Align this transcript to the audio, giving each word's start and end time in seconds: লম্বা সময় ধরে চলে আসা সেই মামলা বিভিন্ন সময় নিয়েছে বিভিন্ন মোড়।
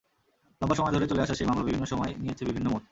লম্বা 0.61 0.75
সময় 0.75 0.93
ধরে 0.93 1.05
চলে 1.07 1.21
আসা 1.21 1.33
সেই 1.33 1.47
মামলা 1.47 1.63
বিভিন্ন 1.63 1.85
সময় 1.85 2.11
নিয়েছে 2.17 2.43
বিভিন্ন 2.45 2.67
মোড়। 2.67 2.79